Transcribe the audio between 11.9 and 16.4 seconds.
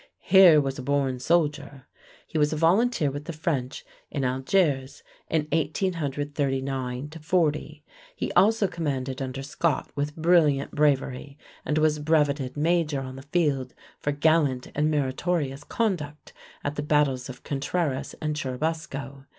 brevetted major on the field for "gallant and meritorious conduct"